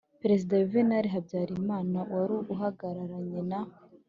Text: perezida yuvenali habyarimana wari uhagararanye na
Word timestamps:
perezida 0.21 0.53
yuvenali 0.61 1.07
habyarimana 1.13 1.99
wari 2.13 2.35
uhagararanye 2.53 3.39
na 3.49 3.59